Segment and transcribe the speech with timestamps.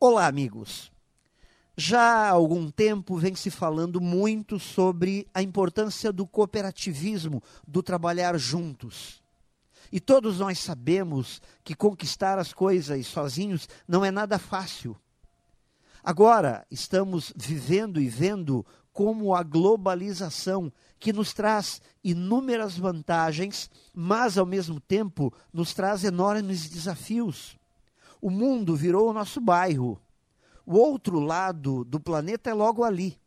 [0.00, 0.92] Olá, amigos.
[1.76, 8.38] Já há algum tempo vem se falando muito sobre a importância do cooperativismo, do trabalhar
[8.38, 9.20] juntos.
[9.90, 14.96] E todos nós sabemos que conquistar as coisas sozinhos não é nada fácil.
[16.00, 24.46] Agora estamos vivendo e vendo como a globalização, que nos traz inúmeras vantagens, mas ao
[24.46, 27.57] mesmo tempo nos traz enormes desafios.
[28.20, 30.00] O mundo virou o nosso bairro.
[30.66, 33.18] O outro lado do planeta é logo ali.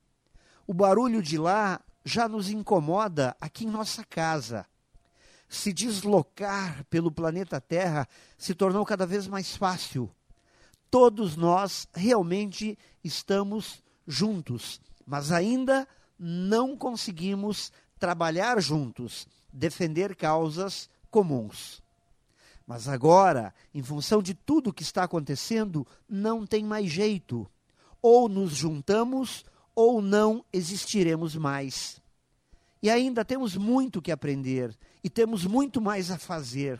[0.67, 4.65] O barulho de lá já nos incomoda aqui em nossa casa.
[5.49, 8.07] Se deslocar pelo planeta Terra
[8.37, 10.09] se tornou cada vez mais fácil.
[10.89, 14.79] Todos nós realmente estamos juntos
[15.11, 15.85] mas ainda
[16.17, 21.83] não conseguimos trabalhar juntos, defender causas comuns.
[22.71, 27.45] Mas agora, em função de tudo que está acontecendo, não tem mais jeito.
[28.01, 29.43] Ou nos juntamos
[29.75, 32.01] ou não existiremos mais.
[32.81, 36.79] E ainda temos muito que aprender e temos muito mais a fazer.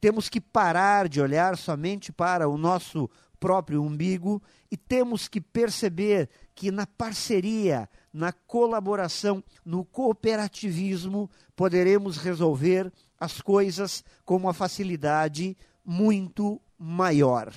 [0.00, 6.30] Temos que parar de olhar somente para o nosso próprio umbigo e temos que perceber
[6.54, 16.60] que na parceria, na colaboração, no cooperativismo, poderemos resolver as coisas com uma facilidade muito
[16.78, 17.52] maior.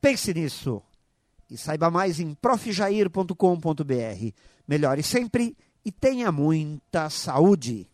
[0.00, 0.82] Pense nisso
[1.48, 4.32] e saiba mais em profjair.com.br.
[4.66, 7.88] Melhore sempre e tenha muita saúde.